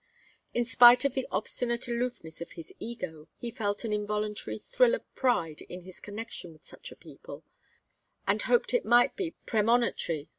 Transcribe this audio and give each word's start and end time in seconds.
In 0.51 0.65
spite 0.65 1.05
of 1.05 1.13
the 1.13 1.27
obstinate 1.29 1.87
aloofness 1.87 2.41
of 2.41 2.53
his 2.53 2.73
ego 2.79 3.27
he 3.37 3.51
felt 3.51 3.83
an 3.83 3.93
involuntary 3.93 4.57
thrill 4.57 4.95
of 4.95 5.03
pride 5.13 5.61
in 5.61 5.81
his 5.81 5.99
connection 5.99 6.51
with 6.51 6.65
such 6.65 6.91
a 6.91 6.95
people; 6.95 7.43
and 8.25 8.41
hoped 8.41 8.73
it 8.73 8.83
might 8.83 9.15
be 9.15 9.35
premonitory. 9.45 10.27